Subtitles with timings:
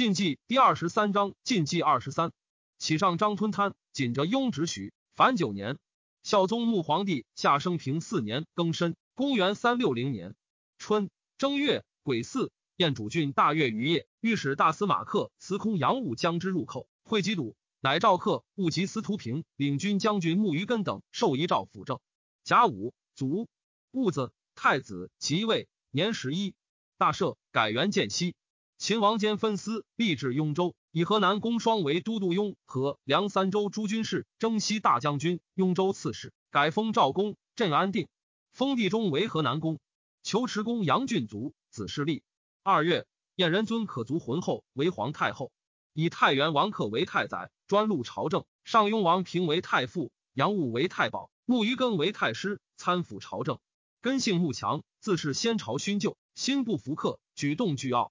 [0.00, 2.32] 晋纪第二十三章，晋纪二十三，
[2.78, 5.76] 启上张吞贪，紧着雍直许，凡九年。
[6.22, 10.34] 孝宗穆皇帝下生平四年庚申，公元三六零年
[10.78, 22.00] 春正月癸巳，燕主郡大悦于夜，御史大司马克司空杨武将之入寇，会稽堵，乃诏克务及司徒平领军将军穆于根等受遗诏辅政。
[22.42, 23.50] 甲午，卒。
[23.90, 26.54] 戊子，太子即位，年十一。
[26.96, 28.34] 大赦，改元建熙。
[28.80, 38.08] 秦王兼分司，立至雍州，以河南公双为都督雍和、梁三州诸军事、征西大将军、雍州刺史，改封赵公，镇安定。
[38.54, 39.78] 封地中为河南公。
[40.22, 42.22] 求池公杨郡卒，子世立。
[42.62, 43.06] 二月，
[43.36, 45.52] 燕人尊可族浑后为皇太后，
[45.92, 48.46] 以太原王克为太宰，专录朝政。
[48.64, 53.58] 上雍王平为太傅，杨务为太保，穆于根为太师，参抚朝政。
[54.00, 58.10] 根性慕强，自是先朝勋旧，心不服克，举动倨傲。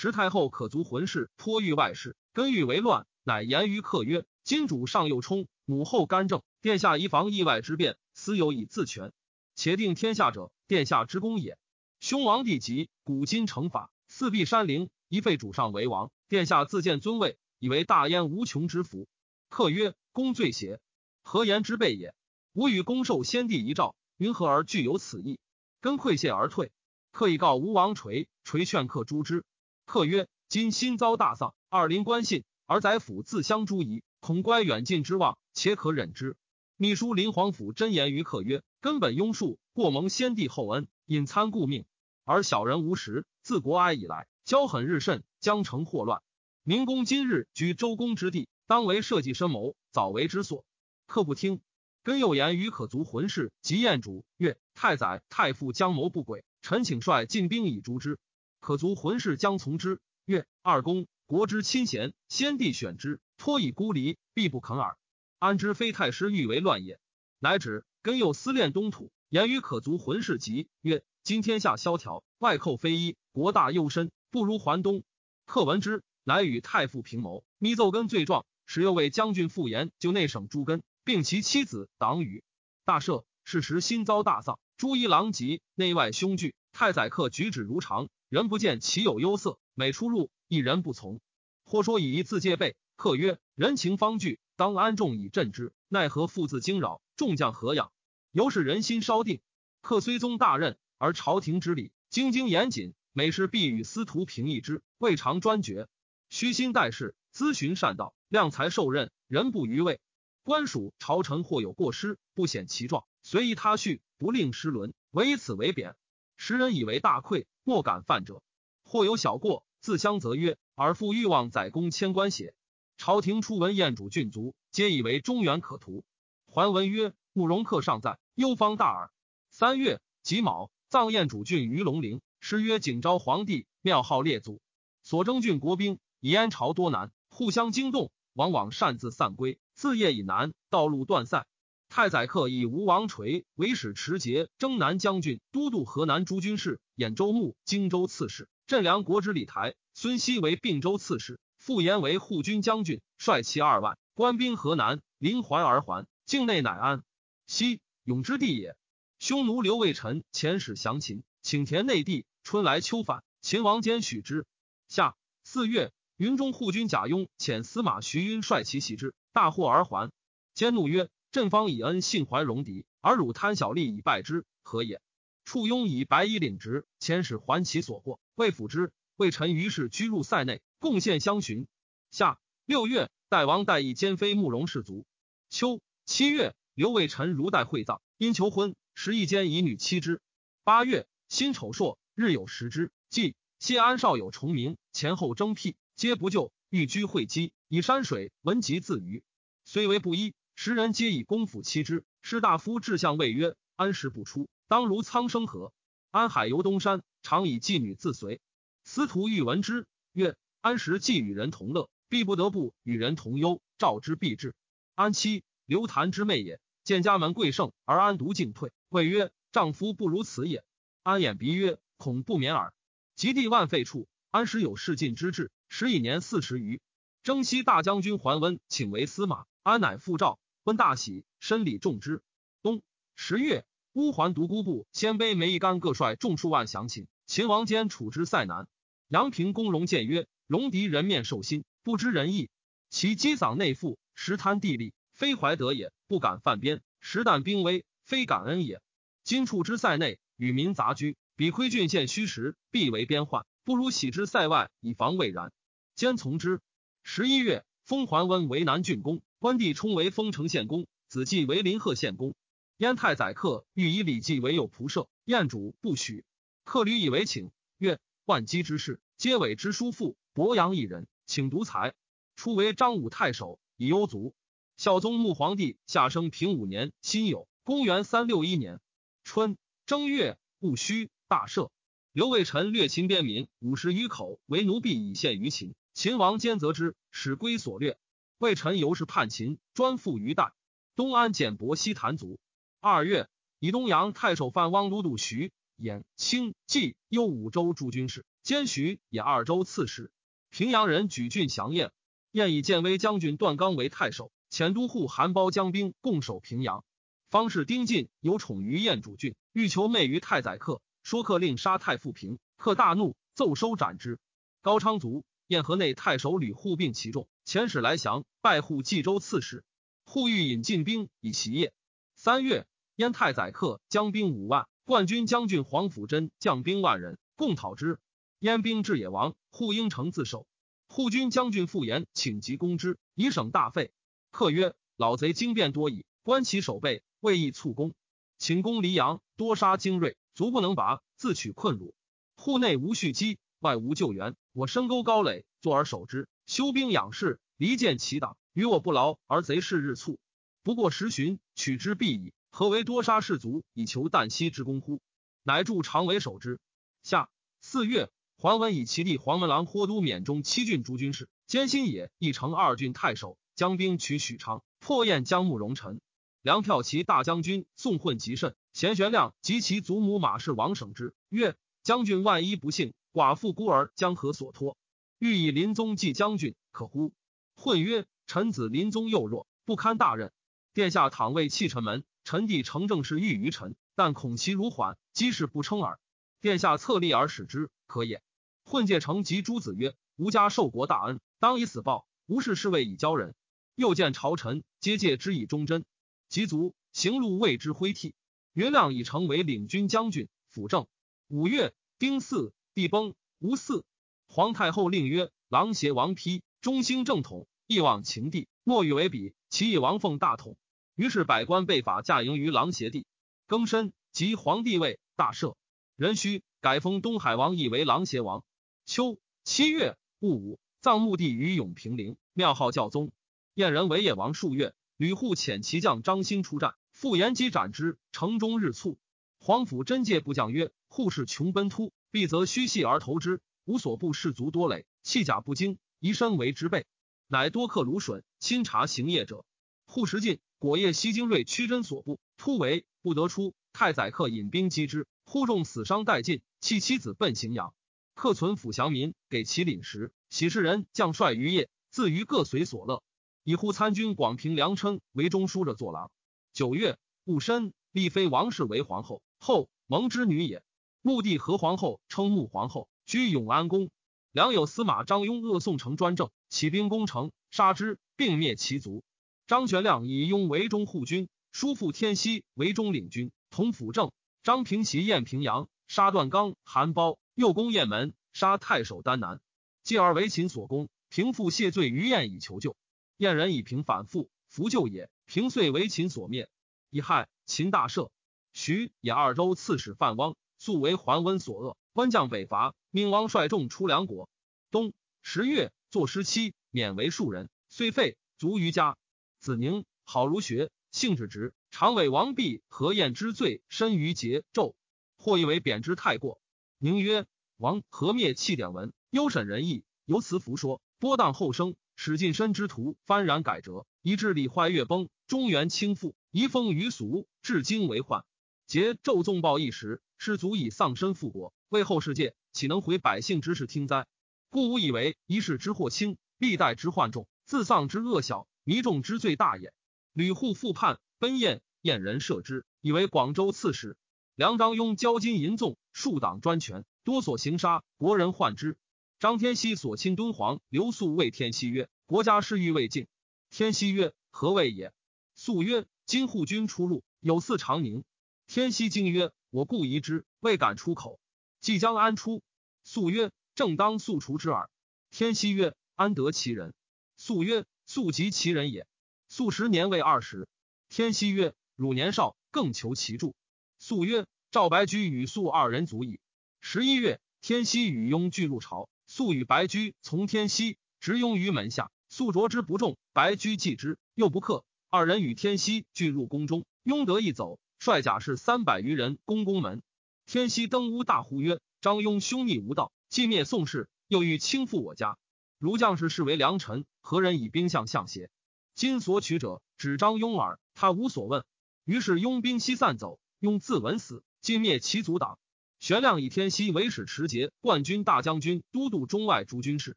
[0.00, 9.12] 时太后可足魂事颇欲外事，根欲为乱，乃言于客曰：“今主上幼冲，母后干政，殿下宜防意外之变，私有以自全。
[9.56, 11.58] 且定天下者，殿下之功也。
[11.98, 19.08] 兄王帝急，古今成法，四壁山陵，一废主上为王，殿下自见尊位，以为大焉无穷之福。”
[19.50, 20.78] 客曰：“公罪邪？
[21.24, 22.14] 何言之备也？
[22.52, 25.40] 吾与公受先帝遗诏，云何而具有此意？”
[25.82, 26.70] 根愧谢而退。
[27.10, 29.44] 客以告吴王垂，垂劝客诛之。
[29.88, 36.36] 客曰：“今心遭大丧，二邻关信，而宰府自相诛疑，恐乖远近之望，且可忍之。”
[36.76, 41.86] 秘书林皇甫真言于客曰：“根本庸术，过蒙先帝厚恩，隐参故命，
[42.26, 43.24] 而小人无实。
[43.40, 46.20] 自国哀以来，骄狠日甚，将成祸乱。
[46.64, 50.66] 明公今日居周公之地，当为社稷深谋，早为之所。”
[51.08, 51.62] 客不听。
[52.02, 58.18] 根又言于可足浑氏及彦主曰：“太宰、太傅将谋不轨，臣请率进兵以诛之。”
[58.60, 60.00] 可足浑氏将从之。
[60.24, 64.96] 曰：二公国之亲贤，先帝选之，托以孤离，必不肯耳。
[65.38, 67.00] 安知非太师欲为乱也？
[67.38, 67.84] 乃止。
[68.02, 75.02] 根又思恋东土，言语可足浑氏急曰：今天下萧条，外寇非一，国大忧深，不如还东。
[75.44, 82.42] 客闻之，乃与太傅平谋，密奏根罪状，使又为将军复言，就内省诸根，并其妻子党羽。
[82.84, 83.24] 大赦。
[83.50, 86.54] 是时心遭大丧，诸夷狼藉，内外凶惧。
[86.70, 88.08] 太宰客举止如常。
[88.28, 91.20] 人不见其有忧色，每出入一人不从。
[91.64, 95.72] 或说以一字戒备，客曰：“人情方惧，当安众以镇之。
[95.88, 97.90] 奈何父自惊扰，众将何养？
[98.30, 99.40] 由是人心稍定。
[99.80, 105.88] 客虽宗大任，而朝廷之礼精精严谨，每事必与司徒平议之，未尝专决。
[106.30, 109.98] 虚心待事，咨询善道，量才受任，人不逾位。
[110.44, 115.96] 官属朝臣或有过失，不显其状，随意他序，不令失伦，唯以此为贬。
[116.38, 118.42] 时人以为大愧。”莫敢犯者，
[118.84, 122.54] 或有小过，自相责曰：“尔复欲望宰公千官邪？”
[122.96, 126.06] 朝廷初闻燕主郡卒，皆以为中原可图。
[126.46, 129.12] 桓文曰：“慕容克尚在，忧方大耳。”
[129.52, 132.22] 三月己卯，葬燕主郡于龙陵。
[132.40, 134.62] 诗曰：“景昭皇帝庙号列祖，
[135.02, 139.58] 所征郡国兵以燕朝多难，互相惊动，往往擅自散归。
[139.74, 141.46] 自夜以南，道路断塞。”
[141.88, 149.74] 太宰客以吴王垂为使持节、征南将军、都督河南诸军事、兖州牧、荆州刺史、镇梁国之礼台。
[149.94, 157.02] 孙熙为并州刺史，傅延为护军将军，率骑二万，官兵河南，临淮而还，境内乃安。
[157.46, 158.76] 西永之地也。
[159.18, 162.26] 匈奴刘卫臣遣使降秦，请田内地。
[162.44, 164.46] 春来秋返，秦王坚许之。
[164.88, 170.12] 夏四月，云中护军贾雍遣司马徐晕率其袭之，大获而还。
[170.54, 171.08] 坚怒曰。
[171.30, 175.02] 朕方以恩信怀戎狄，而汝贪小利以败之，何也？
[175.44, 178.92] 处庸以白衣领职，遣使还其所获，未抚之。
[179.16, 181.66] 魏臣于是居入塞内，贡献相寻。
[182.10, 185.04] 夏六月，代王代义兼妃慕容氏族。
[185.50, 190.22] 秋七月，刘魏臣如代会葬，因求婚，时一间以女妻之。
[190.64, 192.90] 八月，辛丑朔，日有食之。
[193.10, 199.22] 既谢安少有重名，前后征辟，皆不就，欲居会稽，以山水文集自娱，
[199.64, 200.32] 虽为布衣。
[200.60, 205.72] 时人皆以公府欺之，士大夫志向谓曰：“安时不出，当如苍生何？”
[206.10, 208.40] 安海游东山，常以妓女自随。
[208.82, 213.62] 司徒欲闻之，曰：“安时既与人同乐，必不得不与人同忧。
[213.78, 214.52] 召之必至。”
[214.96, 220.64] 安妻刘谭之妹也，见家门贵盛，而安独进退，谓曰：“丈夫不如此也。”
[221.04, 222.74] 安掩鼻曰：“恐不免耳。”
[223.14, 226.80] 及地万废处，安时有事尽之志，时已年四十余。
[227.22, 230.40] 征西大将军桓温请为司马，安乃复召。
[230.68, 232.22] 温大喜，申礼重之。
[232.60, 232.82] 冬
[233.16, 237.06] 十月，乌桓独孤部鲜卑梅一干各率众数万降秦。
[237.24, 238.68] 秦王坚处之塞南。
[239.08, 242.50] 阳平公荣谏曰：“戎狄人面兽心，不知仁义。
[242.90, 248.82] 其积丧内附，实贪地利，非怀德也；不敢犯边，实啖兵威，非感恩也。
[249.24, 253.46] 今处之塞内，与民杂居，比窥郡县虚实，必为边患。
[253.64, 255.50] 不如喜之塞外，以防未然。
[255.94, 256.60] 兼从之。
[257.02, 262.34] 十一月，封桓温为南郡公，关帝冲为丰城县公，子季为临贺县公。
[262.76, 266.26] 燕太宰客欲以李继为右仆射，燕主不许。
[266.64, 271.94] 客屡以为请，曰：“万机之事，皆委之叔父伯阳一人，请独裁。”
[272.36, 274.34] 初为张武太守，以幽卒。
[274.76, 278.80] 孝宗穆皇帝下生平五年辛酉，公元三六一年
[279.24, 279.56] 春
[279.86, 281.70] 正月戊戌，大赦。
[282.12, 285.74] 刘卫臣掠秦边民五十余口为奴婢，以献于秦。
[285.98, 287.98] 秦王兼责之，使归所掠。
[288.38, 290.52] 魏臣由是叛秦，专附于代。
[290.94, 292.38] 东安简伯西谭族。
[292.78, 293.28] 二月，
[293.58, 300.12] 以东阳太守范汪都督徐兖清冀幽五州诸军事，兼徐兖二州刺史。
[300.50, 301.90] 平阳人举郡降燕，
[302.30, 306.84] 燕以建威将军段刚为太守，遣都护韩包将兵共守平阳。
[307.28, 310.80] 方士丁进有宠于燕主郡，欲求媚于太宰客。
[311.02, 314.20] 说客令杀太傅平，客大怒，奏收斩之。
[314.60, 319.64] 高昌卒，燕河内太守吕护并其众，遣使来降，拜护冀州刺史。
[320.04, 321.72] 护欲引进兵以袭业。
[322.14, 322.66] 三月，
[322.96, 327.98] 燕太宰客将兵五万，冠军将军黄甫真将兵万人，共讨之。
[328.38, 330.46] 燕兵至野王，护应城自守。
[330.86, 333.90] 护军将军傅延请急攻之，以省大费。
[334.30, 337.94] 客曰：“老贼精变多矣，观其守备，未易促攻。
[338.36, 341.94] 请攻黎阳，多杀精锐。”足不能拔，自取困辱。
[342.36, 344.36] 户内无蓄积，外无救援。
[344.58, 346.28] 我深沟高垒，坐而守之。
[346.44, 350.18] 修兵养士，离间其党，与我不劳，而贼势日促。
[350.64, 352.32] 不过十旬，取之必矣。
[352.50, 355.00] 何为多杀士卒，以求旦夕之功乎？
[355.44, 356.58] 乃助常为守之。
[357.04, 366.00] 下四月，桓文以其弟黄门郎霍都免中七郡诸军事，兼新野一城二郡太守，将兵取许昌，破燕将慕容臣。
[366.42, 368.56] 梁骠骑大将军宋混极甚。
[368.72, 374.76] 贤玄亮及其祖母马氏王省之曰：“将军万一不幸，寡妇孤儿将何所托？
[375.18, 377.12] 欲以临宗继将军，可乎？”
[377.56, 380.32] 混曰：“臣子临宗幼弱，不堪大任。
[380.74, 385.98] 殿下倘为弃臣门，臣弟承政事欲于臣，但恐其如缓，机事不称耳。
[386.40, 388.22] 殿下策立而使之，可也。”
[388.64, 392.06] 混介成及诸子曰：“吾家受国大恩，当以死报。
[392.26, 393.34] 吾事是为以交人。”
[393.74, 395.84] 又见朝臣皆戒之以忠贞，
[396.28, 398.14] 及卒行路为之挥涕。
[398.52, 400.86] 云亮已成为领军将军，辅政。
[401.28, 403.16] 五月，丁巳，帝崩。
[403.40, 403.82] 无嗣，
[404.28, 409.34] 皇太后令曰：“狼邪王丕，中兴正统，一往情帝，莫与为比。
[409.48, 410.56] 其以王奉大统。”
[410.94, 413.04] 于是百官被法驾迎于狼邪帝。
[413.48, 415.56] 庚申，即皇帝位，大赦。
[415.96, 418.44] 壬戌，改封东海王义为狼邪王。
[418.86, 423.10] 秋七月戊午，葬墓地于永平陵，庙号教宗。
[423.54, 426.76] 燕人为野王数月，吕护遣骑将张兴出战。
[426.92, 428.98] 复延击斩之，城中日促。
[429.40, 433.40] 皇甫真戒部将曰：“护士穷奔突，必则虚系而投之。
[433.64, 436.86] 吾所部士卒多累，弃甲不精，宜身为之备。
[437.26, 439.44] 乃多克芦笋，亲察行业者。
[439.84, 443.54] 护食尽，果夜西精锐屈真所部，突围不得出。
[443.72, 447.74] 太宰客引兵击之，忽众死伤殆尽，弃妻子奔荥阳。
[448.14, 450.12] 客存抚降民，给其领食。
[450.30, 453.02] 喜事人将帅于夜，自于各随所乐。
[453.44, 456.10] 以护参军广平梁琛为中书者坐郎。”
[456.52, 460.62] 九月，戊申，立妃王氏为皇后，后蒙之女也。
[461.02, 463.90] 穆帝和皇后称穆皇后，居永安宫。
[464.32, 469.02] 良有司马张雍恶宋城专政，起兵攻城，杀之，并灭其族。
[469.46, 474.12] 张玄亮以雍为中护军，叔父天锡为中领军，同辅政。
[474.42, 479.40] 张平齐燕平阳，杀段刚、韩包，又攻雁门，杀太守丹南，
[479.82, 480.88] 继而为秦所攻。
[481.08, 482.76] 平复谢罪于燕以求救，
[483.16, 485.10] 燕人以平反复，弗救也。
[485.26, 486.48] 平遂为秦所灭，
[486.90, 488.10] 以害秦大赦。
[488.52, 494.28] 徐也二州刺史范汪素为桓温所恶，温将北伐，命王率众出梁国。
[494.70, 498.96] 冬十月，作师期，免为庶人，虽废，卒于家。
[499.38, 504.74] 子宁好儒学，性质直，常为王弼何晏之罪，深于桀纣，
[505.16, 506.40] 或以为贬之太过。
[506.78, 507.24] 宁曰：
[507.56, 515.08] 王何灭弃典文，优审仁义，由此弗说，波荡后生，使近身之徒幡然改折，以致礼坏乐崩。
[515.26, 518.24] 中原倾覆，遗风于俗，至今为患。
[518.66, 524.06] 桀纣纵暴一时，士卒以丧身复国，为后世界，岂能毁百姓之事听哉？
[524.50, 529.72] 故吾以为一世之祸轻，历代之患重，自丧之恶小，弥众之罪大也。
[530.12, 533.96] 吕护复叛，奔燕，燕人射之，以为广州刺史。
[534.34, 538.76] 梁张雍交金淫纵，数党专权，多所行杀，国人患之。
[539.20, 543.06] 张天锡所亲敦煌，刘肃谓天锡曰：“国家事欲未尽。”
[543.50, 544.92] 天锡曰：“何谓也？”
[545.34, 548.04] 肃曰：“今护军出入，有似长宁。”
[548.46, 551.18] 天锡惊曰：“我故疑之，未敢出口。
[551.60, 552.42] 即将安出？”
[552.84, 554.70] 肃曰：“正当速除之耳。”
[555.10, 556.74] 天锡曰：“安得其人？”
[557.16, 558.86] 肃曰：“素及其人也。”
[559.28, 560.48] 素时年未二十。
[560.88, 563.34] 天锡曰：“汝年少，更求其助。”
[563.78, 566.20] 肃曰：“赵白居与肃二人足矣。”
[566.60, 571.90] 十一月，天锡与雍俱入朝，肃与白居从天锡，执雍于门下。
[572.08, 574.64] 肃着之不重，白居继之，又不克。
[574.88, 579.82] 二人与天锡俱入宫中，雍得一走，率甲士三百余人攻宫门。
[580.26, 585.16] 天锡登屋大呼曰：“张雍凶逆无道，既灭宋氏，又欲倾覆我家。
[585.58, 588.30] 如将士视为良臣，何人以兵相向邪？
[588.74, 591.44] 今所取者，只张雍耳，他无所问。”
[591.84, 595.38] 于是拥兵西散走，雍自刎死，尽灭其族党。
[595.80, 599.96] 玄亮以天锡为使持节、冠军大将军、都督中外诸军事，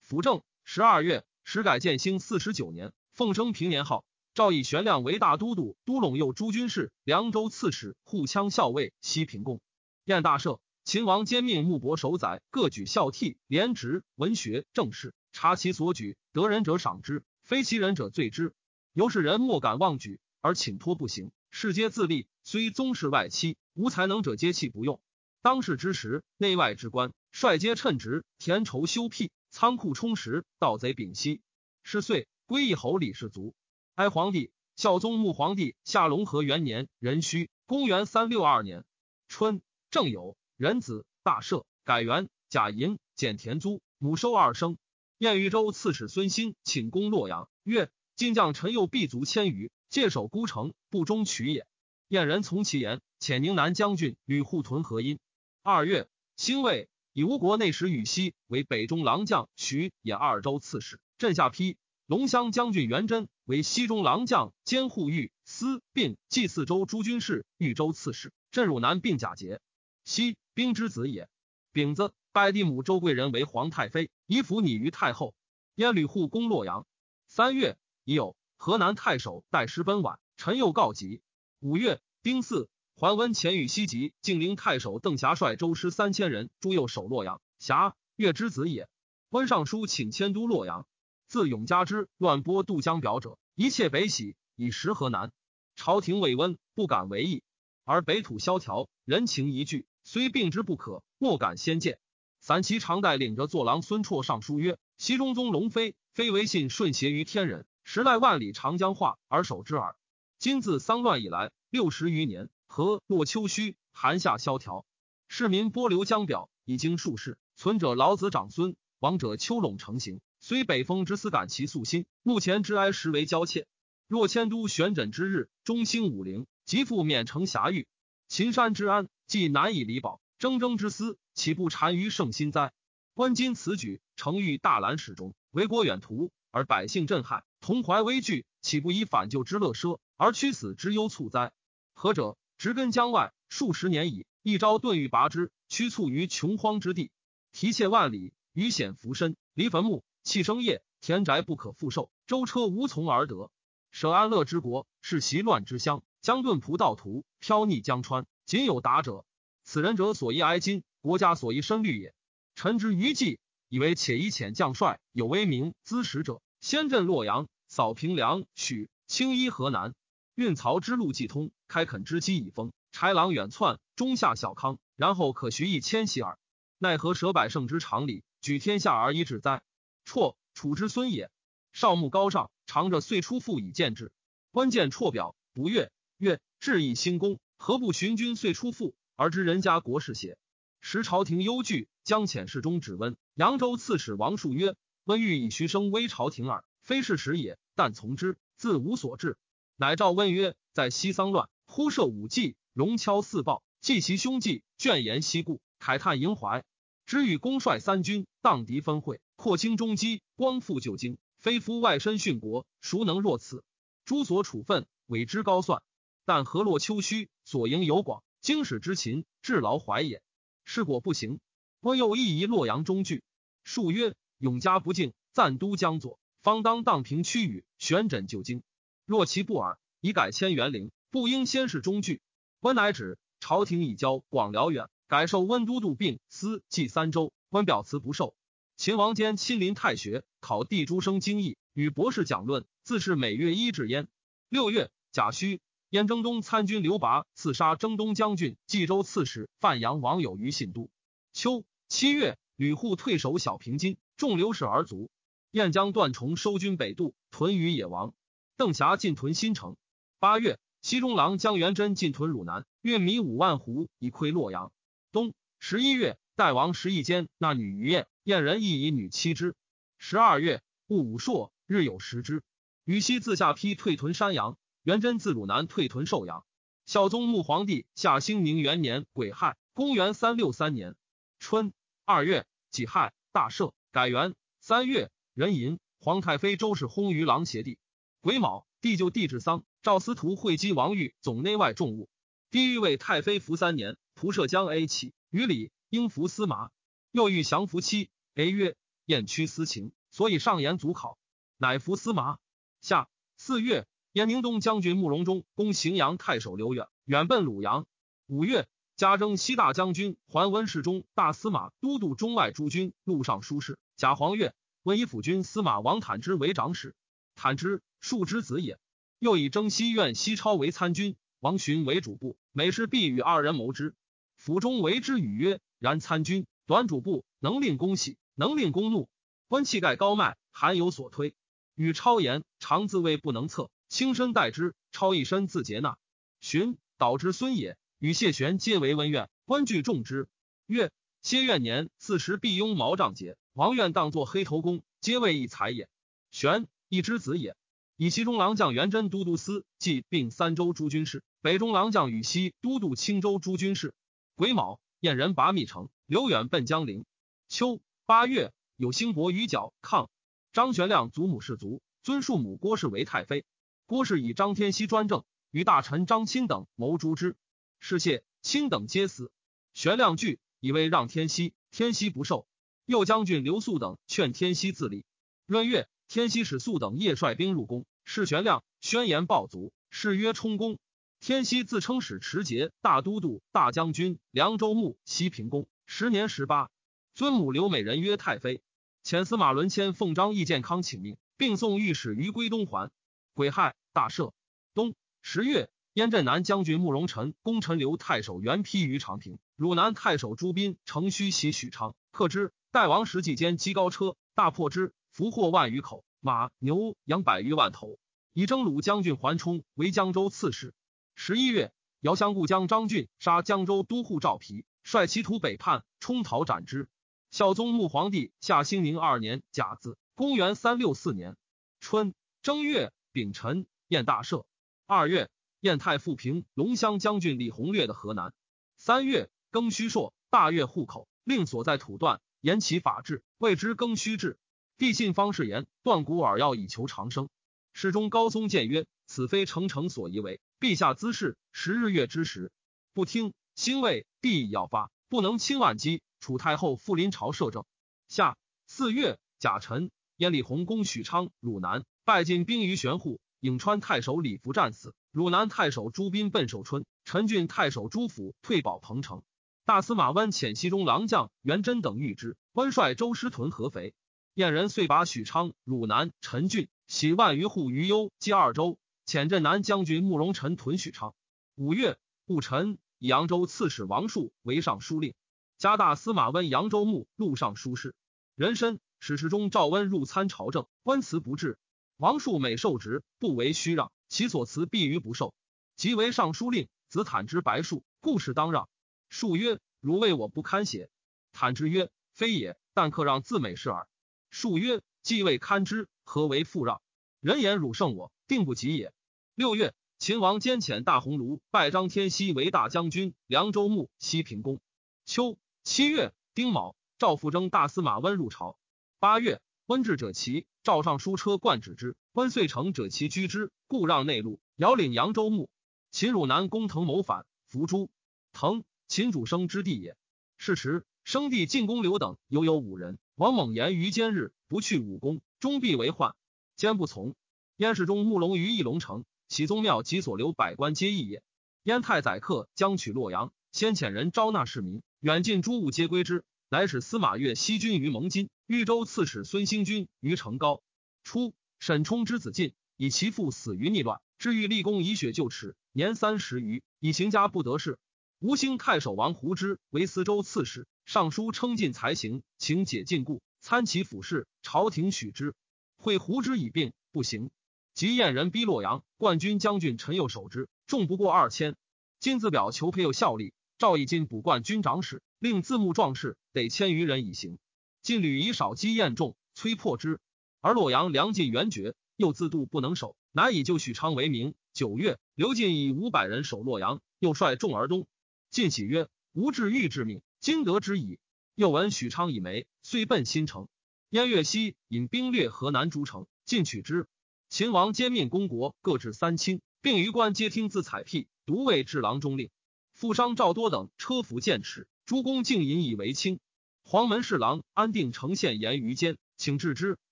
[0.00, 0.42] 辅政。
[0.62, 4.04] 十二月，时改建兴四十九年，奉升平年号。
[4.34, 9.60] 诏以玄亮为大都督，都陇右诸军事、凉州刺史、护羌校尉、西平公。
[10.06, 18.54] 宴大赦，秦王兼命穆伯守宰，各举孝悌、廉职、文学、政事，察其所举，得人者赏之，非其人者罪之。
[18.92, 22.26] 由是人莫敢妄举，而请托不行，世皆自立。
[22.42, 25.00] 虽宗室外戚，无才能者皆弃不用。
[25.42, 31.40] 当世之时，内外之官，率皆称职，田畴修辟，仓库充实，盗贼屏息。
[31.84, 33.54] 是岁，归义侯李氏族。
[33.94, 38.84] 哀皇帝，孝宗穆皇帝下隆和元年壬戌，公元三六二年
[39.28, 44.78] 春正酉，壬子，大赦，改元，甲寅，减田租，母收二生。
[45.18, 51.64] 燕豫州刺史孙兴请攻洛阳，曰：“晋将陈佑必卒千余，戒守孤城，不中取也。”
[52.08, 55.20] 燕人从其言，遣宁南将军吕护屯河阴。
[55.62, 61.76] 二月，兴魏以吴国内史羽西为北中郎将，徐也二州刺史，镇下邳。
[62.06, 68.30] 龙骧将军元贞为西中郎将，兼护御司，并冀四州诸军事、豫州刺史。
[68.50, 69.62] 镇汝南，并假节。
[70.04, 71.30] 西兵之子也。
[71.72, 75.34] 丙子，拜帝母周贵人为皇太妃，以辅拟于太后。
[75.76, 76.86] 燕吕护攻洛阳。
[77.26, 81.22] 三月，已有河南太守代师奔宛，陈佑告急。
[81.60, 87.40] 五月，丁巳，桓温遣与西吉晋陵太守邓霞率周师三千人诸右守洛阳。
[87.58, 88.90] 霞，月之子也。
[89.30, 90.86] 温尚书请迁都洛阳。
[91.26, 95.32] 自永嘉之乱拨渡江表者，一切北徙，以食河南。
[95.74, 97.42] 朝廷未温，不敢为意。
[97.84, 101.98] 而北土萧条，人情一聚，虽病之不可，莫敢先见。
[102.40, 109.96] 散骑常带领着坐郎孙绰上书曰：“西中宗龙飞，非为信顺邪于天人，时赖万里长江化而守之耳。
[110.38, 114.84] 今自丧乱以来，六十余年，河洛秋虚，寒夏萧条，
[115.26, 123.66] 市民波流江表，已经数世，存者老子长孙，亡者丘陇成行。”虽北风之思感其素心，目前之哀实为娇怯。
[124.08, 127.88] 若迁都玄枕之日，中兴武陵，即复免城遐域。
[128.28, 132.74] 秦山之安，既难以离保，铮铮之思，岂不单于圣心哉？
[133.14, 141.52] 观今此举，诚欲大览始终，为国远图，而百姓震撼，同怀危惧，岂不以反救之乐奢，而屈死之忧促哉？
[141.94, 142.36] 何者？
[142.58, 147.10] 植根江外数十年矣，一朝遁欲拔之，屈促于穷荒之地，
[147.50, 150.04] 提切万里，于险浮深，离坟墓。
[150.24, 153.50] 弃生业，田宅不可复受，舟车无从而得。
[153.90, 156.02] 舍安乐之国，是习乱之乡。
[156.22, 159.26] 将遁仆道途，飘逆江川，仅有达者。
[159.62, 162.14] 此人者所宜哀今，国家所宜深虑也。
[162.54, 163.38] 臣之余计，
[163.68, 169.94] 以为且以遣将帅有威名资使者，先镇洛阳，扫平凉、许、青衣河南，
[170.34, 176.38] 运漕之路既通，开垦之机已丰，豺狼远窜，中下小康，然后可徐意迁徙耳。
[176.78, 179.60] 奈何舍百胜之常理，举天下而已止哉？
[180.04, 181.30] 绰，楚之孙也。
[181.72, 184.12] 少目高尚，长着岁出父以见之。
[184.52, 185.90] 关键绰表，不悦。
[186.18, 190.38] 曰：志以兴功，何不寻君岁出父，而知人家国事邪？
[190.80, 193.16] 时朝廷忧惧，将遣侍中指温。
[193.34, 197.58] 扬州刺史王述曰：温欲以徐生威朝廷耳，非事实也。
[197.74, 199.36] 但从之，自无所至。
[199.76, 206.64] 乃召温曰：在西丧乱，忽设武祭，戎敲四报，记其凶迹，卷言西故，慨叹萦怀。
[207.06, 209.22] 知与公率三军，荡敌分会。
[209.36, 213.64] 扩清中基，光复旧京，非夫外身殉国，孰能若此？
[214.04, 215.82] 诸所处分，委之高算。
[216.26, 220.20] 但河洛丘墟，所营有广，经史之勤，至劳怀也。
[220.66, 221.40] 事果不行，
[221.80, 223.22] 温又亦移洛阳中据。
[223.62, 228.62] 数曰：永嘉不敬，暂都江左，方当荡平区域，悬枕旧京。
[229.06, 232.20] 若其不耳，以改迁元陵，不应先是中据。
[232.60, 233.16] 温乃止。
[233.40, 237.30] 朝廷已交广辽远，改授温都督并司冀三州。
[237.54, 238.34] 官表辞不受。
[238.76, 244.08] 秦王坚亲临太学，考地诸生经义，与博士讲论，自是每月一至焉。
[244.48, 250.90] 六月，甲戌，燕征东参军刘拔刺杀征东将军冀州刺史范阳王友于信都。
[251.32, 255.08] 秋七月，吕护退守小平津，众刘氏而卒。
[255.52, 258.14] 燕将段崇收军北渡，屯于野王。
[258.56, 259.76] 邓霞进屯新城。
[260.18, 264.72] 八月，西中郎将元贞进屯汝南，运米五万斛以窥洛阳。
[265.12, 269.54] 冬十一月，代王十一间那女于燕，燕人亦以女妻之。
[269.98, 272.42] 十二月，戊午朔，日有食之。
[272.84, 276.44] 禹西自下邳退屯山阳，元贞自汝南退屯寿阳。
[276.86, 280.96] 孝宗穆皇帝下兴宁元年癸亥，公元三六三年
[281.38, 281.72] 春
[282.04, 284.34] 二月己亥，大赦，改元。
[284.60, 285.10] 三月。
[285.34, 287.78] 壬寅，皇太妃周氏薨于郎协地。
[288.20, 289.64] 癸卯，帝就帝制丧。
[289.82, 292.08] 赵司徒会稽王玉总内外重务。
[292.50, 296.70] 帝欲为太妃服三年，仆射将 A 起于礼，应服司马。
[297.12, 298.74] 又欲降服妻，A 曰：
[299.04, 301.16] 燕屈私情，所以上言祖考，
[301.56, 302.38] 乃服司马。
[302.80, 307.86] 下四月，燕宁东将军慕容忠攻荥阳太守刘远，远奔鲁阳。
[308.26, 313.78] 五月，加征西大将军桓温世中、大司马、都督中外诸军、录尚书事。
[313.96, 314.52] 贾黄钺。
[314.82, 316.96] 温以辅军司马王坦之为长史，
[317.36, 318.78] 坦之庶之子也。
[319.20, 322.36] 又以征西苑西超为参军，王寻为主簿。
[322.52, 323.94] 每事必与二人谋之。
[324.36, 329.10] 府中为之语曰：“然参军短主簿，能令公喜，能令公怒。
[329.48, 331.34] 观气盖高迈，罕有所推。
[331.74, 334.74] 与超言，常自谓不能测，轻身待之。
[334.92, 335.98] 超一身自节纳。
[336.40, 339.28] 寻导之孙也，与谢玄皆为温怨。
[339.44, 340.26] 温惧重之。
[340.64, 343.36] 曰：歇怨年四十，必拥毛帐节。
[343.52, 345.86] 王愿当作黑头公，皆为一才也。
[346.30, 347.56] 玄一之子也。
[347.98, 353.92] 以其中郎将元贞都督司，即并三州诸军事；北中郎将羽西都督青州诸军事。
[354.34, 357.04] 癸卯，燕人拔密城，刘远奔江陵。
[357.46, 360.08] 秋八月，有兴伯于角抗。
[360.54, 363.44] 张玄亮祖母氏族，尊庶母郭氏为太妃。
[363.84, 367.36] 郭氏以张天锡专政，与大臣张钦等谋诛之。
[367.80, 369.30] 是谢钦等皆死。
[369.74, 372.46] 玄亮惧，以为让天锡，天锡不受。
[372.86, 375.04] 右将军刘肃等劝天锡自立。
[375.44, 380.78] 闰月，天锡使肃等夜率兵入宫，是玄亮宣言暴卒，誓约充公。
[381.26, 386.68] 天锡自称使持节大都督、大将军、凉州牧、西平公，时年十八。
[387.14, 388.60] 尊母刘美人曰太妃。
[389.02, 392.90] 遣司马伦谦奉张义健康请命，并送御史于归东还。
[393.32, 394.32] 癸亥，大赦。
[394.74, 402.52] 冬十月，燕镇南将军慕容臣、功臣刘太守袁丕于长平，汝南太守朱斌乘虚袭许昌，克之。
[402.70, 407.98] 代王时季间击高车，大破之，俘获万余口，马牛羊百余万头，
[408.34, 410.74] 以征虏将军桓冲为江州刺史。
[411.16, 416.88] 十一月，遥相故将张俊杀江州都护赵皮，率其徒北叛，冲讨斩之。
[417.30, 421.36] 孝宗穆皇帝下兴宁二年甲子，公元三六四年
[421.80, 424.44] 春正月丙辰，宴大赦。
[424.86, 428.34] 二月，燕太傅平龙骧将军李弘略的河南。
[428.76, 432.20] 三月庚戌朔，大越户口，令所在土断。
[432.40, 434.38] 言其法治，谓之庚戌制。
[434.76, 437.30] 帝信方士言，断骨耳药以求长生。
[437.72, 440.40] 侍中高宗谏曰：“此非成成所宜为。
[440.64, 442.50] 陛下滋事，时日月之时，
[442.94, 443.34] 不听。
[443.54, 446.00] 兴魏帝要发，不能轻万机。
[446.20, 447.66] 楚太后复临朝摄政。
[448.08, 453.20] 下四月甲辰，燕李弘攻许昌、汝南，败进兵于玄户。
[453.42, 454.94] 颍川太守李福战死。
[455.12, 459.22] 汝南太守朱斌奔寿春，陈郡太守朱府退保彭城。
[459.66, 463.92] 大司马温遣西中郎将元贞等御之，温率周师屯合肥。
[464.32, 471.14] 燕人遂把许昌、汝南、陈郡徙万余户于幽冀二州，遣镇南将军慕容臣屯许昌。
[471.56, 475.14] 五月戊辰，以扬州刺史王树为尚书令，
[475.58, 477.94] 加大司马温扬州牧、录尚书事。
[478.34, 481.58] 人参史事中赵温入参朝政，温辞不至。
[481.98, 485.34] 王树每受职，不为虚让，其所辞必于不受。
[485.76, 488.68] 即为尚书令，子坦之白术，故事当让。
[489.10, 490.88] 数曰：“汝为我不堪邪？”
[491.32, 493.86] 坦之曰：“非也，但可让自美事耳。”
[494.30, 496.80] 数曰：“既未堪之，何为复让？
[497.20, 498.92] 人言汝胜我，定不及也。”
[499.34, 504.60] 六月，秦王兼遣大鸿胪拜张天锡为大将军、凉州牧、西平公。
[505.04, 508.58] 秋七月丁卯，赵复征大司马温入朝。
[508.98, 511.96] 八月，温至者齐，赵尚书车冠止之。
[512.12, 515.50] 温遂成者齐居之，故让内陆，遥领扬州牧。
[515.90, 517.90] 秦汝南攻滕谋反，伏诛。
[518.32, 518.62] 滕。
[518.86, 519.96] 秦主生之地也。
[520.36, 522.98] 是时，生弟晋公刘等犹有五人。
[523.16, 526.14] 王猛言于坚日不去武功，终必为患。
[526.54, 527.16] 坚不从。
[527.56, 531.22] 燕世中慕龙于翼龙城，其宗庙及所留百官皆异也。
[531.62, 536.24] 燕太宰客将取洛阳，先遣人招纳市民，远近诸物皆归之。
[536.48, 540.62] 乃使司马越西军于蒙津，豫州刺史孙兴军于成高。
[541.04, 547.78] 初，沈冲之子晋，以其父死于逆乱，至欲立功以雪就耻，年三十余，以行家不得势。
[548.18, 555.34] 吴兴太守王胡之为司州刺史，上书称晋才行，请解禁锢，参其府事，朝廷许之。
[555.76, 557.30] 会胡之以病不行，
[557.74, 561.56] 即燕人逼洛阳，冠军将军陈佑守之，众不过二千。
[561.98, 567.36] 金字表求裴佑效力，赵以金补冠军长史，令字幕壮士，得千余人以行。
[567.82, 569.98] 晋屡以少击燕众，摧破之。
[570.40, 574.36] 而洛阳粮尽援绝，又自度不能守，乃以救许昌为名。
[574.52, 577.88] 九月，刘进以五百人守洛阳，又率众而东。
[578.30, 581.00] 晋喜曰：“吾至欲致命，今得之矣。”
[581.34, 583.48] 又闻许昌已没，遂奔新城。
[583.90, 586.86] 燕越西引兵掠河南诸城，进取之。
[587.34, 592.30] 秦王兼命公国各置三卿，并于官皆听自采辟，独为治郎中令。
[592.72, 596.20] 富商赵多等车服剑齿，诸公竟引以为轻。
[596.62, 599.78] 黄门侍郎安定城县言于坚，请治之。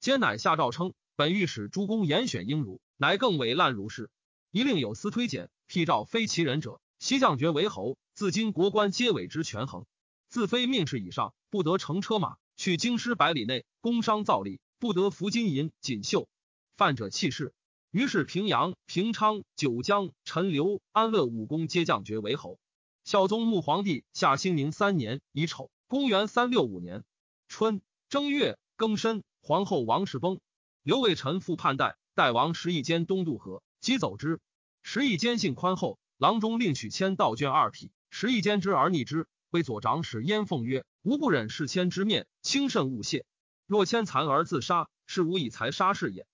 [0.00, 4.10] 坚乃下诏称，本欲使诸公严选英儒，乃更委滥如是。
[4.50, 7.96] 一令有司推荐，辟诏非其人者，西将爵为侯。
[8.14, 9.86] 自今国官皆委之权衡，
[10.28, 12.38] 自非命士以上，不得乘车马。
[12.56, 16.28] 去京师百里内，工商造吏不得服金银锦绣，
[16.76, 17.54] 犯者弃市。
[17.90, 22.58] 于是平阳、平昌、九江、陈留、安乐五公皆降爵为侯。
[23.04, 27.04] 孝宗穆皇帝下兴宁三年乙丑，公元三六五年
[27.48, 30.40] 春正月庚申，皇后王氏崩。
[30.82, 34.40] 刘伟臣复叛代，代王石义坚东渡河，即走之。
[34.82, 39.28] 石义坚性宽厚，郎中令许迁道卷二匹，石义坚之而逆之。
[39.50, 43.24] 为左长史燕凤曰：“吾不忍视谦之面，轻慎勿谢。
[43.66, 46.26] 若谦残而自杀，是吾以才杀士也。